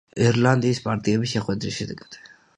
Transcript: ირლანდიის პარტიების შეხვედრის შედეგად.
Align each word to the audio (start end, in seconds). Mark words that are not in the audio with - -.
ირლანდიის 0.27 0.79
პარტიების 0.87 1.35
შეხვედრის 1.37 1.79
შედეგად. 1.79 2.21